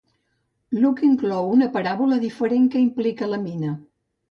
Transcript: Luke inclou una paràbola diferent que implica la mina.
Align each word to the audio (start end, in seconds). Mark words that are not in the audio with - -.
Luke 0.77 1.05
inclou 1.07 1.51
una 1.57 1.69
paràbola 1.77 2.19
diferent 2.25 2.67
que 2.75 2.85
implica 2.87 3.31
la 3.37 3.43
mina. 3.47 3.79